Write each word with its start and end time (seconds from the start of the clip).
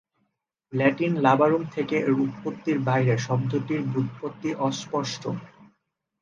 Latin 0.73 1.13
"labarum" 1.21 1.63
থেকে 1.75 1.95
এর 2.01 2.13
উৎপত্তির 2.19 2.77
বাইরে, 2.87 3.13
শব্দটির 3.19 3.81
ব্যুৎপত্তি 3.91 4.49
অস্পষ্ট। 4.61 5.23